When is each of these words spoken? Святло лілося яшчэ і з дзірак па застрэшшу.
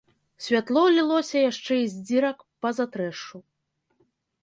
Святло 0.45 0.83
лілося 0.95 1.37
яшчэ 1.49 1.73
і 1.83 1.85
з 1.93 2.03
дзірак 2.09 2.37
па 2.63 2.69
застрэшшу. 2.81 3.37